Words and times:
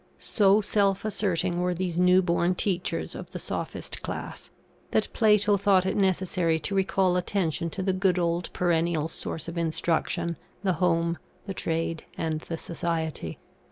So 0.17 0.61
self 0.61 1.05
asserting 1.05 1.61
were 1.61 1.75
these 1.75 1.99
new 1.99 2.23
born 2.23 2.55
teachers 2.55 3.13
of 3.13 3.29
the 3.29 3.37
Sophist 3.37 4.01
class, 4.01 4.49
that 4.89 5.07
Plato 5.13 5.57
thought 5.57 5.85
it 5.85 5.95
necessary 5.95 6.59
to 6.61 6.73
recall 6.73 7.17
attention 7.17 7.69
to 7.69 7.83
the 7.83 7.93
good 7.93 8.17
old 8.17 8.51
perennial 8.51 9.07
source 9.09 9.47
of 9.47 9.59
instruction, 9.59 10.37
the 10.63 10.73
home, 10.81 11.19
the 11.45 11.53
trade, 11.53 12.05
and 12.17 12.41
the 12.41 12.57
society. 12.57 13.37